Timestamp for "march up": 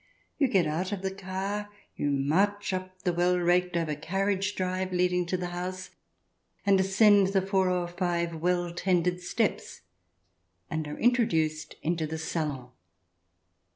2.09-3.03